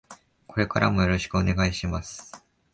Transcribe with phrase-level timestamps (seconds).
[0.47, 2.43] これからもよろしくお願いします。